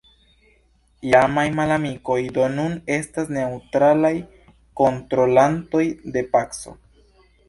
[1.07, 4.11] Iamaj malamikoj do nun estas neŭtralaj
[4.81, 5.83] kontrolantoj
[6.17, 6.75] de paco.